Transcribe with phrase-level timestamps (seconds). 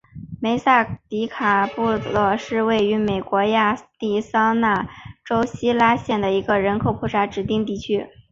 [0.41, 4.89] 梅萨迪卡布洛是位于美国亚利桑那
[5.23, 8.07] 州希拉县的一个人口普查指定地区。